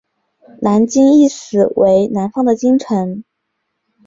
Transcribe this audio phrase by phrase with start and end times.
[0.63, 3.23] 南京意思为南方的京城。